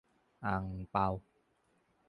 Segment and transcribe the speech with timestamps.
[0.45, 1.07] -อั่งเปา